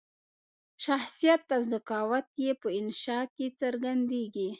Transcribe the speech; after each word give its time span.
شخصیت 0.85 1.41
او 1.55 1.61
ذکاوت 1.73 2.27
یې 2.43 2.51
په 2.61 2.67
انشأ 2.79 3.19
کې 3.35 3.45
څرګندیږي. 3.59 4.49